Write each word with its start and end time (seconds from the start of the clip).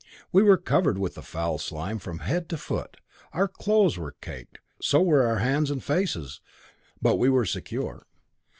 We 0.31 0.41
were 0.41 0.57
covered 0.57 0.97
with 0.97 1.13
the 1.13 1.21
foul 1.21 1.59
slime 1.59 1.99
from 1.99 2.21
head 2.25 2.49
to 2.49 2.57
foot, 2.57 2.97
our 3.33 3.47
clothes 3.47 3.99
were 3.99 4.15
caked, 4.19 4.57
so 4.81 4.99
were 4.99 5.21
our 5.27 5.37
hands 5.37 5.69
and 5.69 5.83
faces. 5.83 6.41
But 6.99 7.17
we 7.17 7.29
were 7.29 7.45
secure. 7.45 8.07